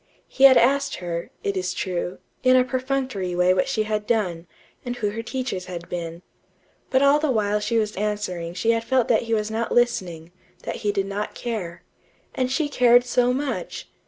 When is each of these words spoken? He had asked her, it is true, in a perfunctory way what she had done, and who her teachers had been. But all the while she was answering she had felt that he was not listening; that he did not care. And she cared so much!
He 0.27 0.45
had 0.45 0.57
asked 0.57 0.95
her, 0.95 1.29
it 1.43 1.55
is 1.55 1.75
true, 1.75 2.17
in 2.41 2.55
a 2.55 2.63
perfunctory 2.63 3.35
way 3.35 3.53
what 3.53 3.67
she 3.67 3.83
had 3.83 4.07
done, 4.07 4.47
and 4.83 4.95
who 4.95 5.11
her 5.11 5.21
teachers 5.21 5.65
had 5.65 5.87
been. 5.89 6.23
But 6.89 7.03
all 7.03 7.19
the 7.19 7.29
while 7.29 7.59
she 7.59 7.77
was 7.77 7.95
answering 7.95 8.55
she 8.55 8.71
had 8.71 8.83
felt 8.83 9.07
that 9.09 9.21
he 9.29 9.35
was 9.35 9.51
not 9.51 9.71
listening; 9.71 10.31
that 10.63 10.77
he 10.77 10.91
did 10.91 11.05
not 11.05 11.35
care. 11.35 11.83
And 12.33 12.51
she 12.51 12.67
cared 12.67 13.03
so 13.05 13.31
much! 13.31 13.89